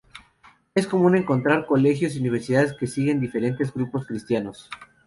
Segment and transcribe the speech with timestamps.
[0.73, 4.67] Es común encontrar colegios y universidades que siguen diferentes grupos cristianos.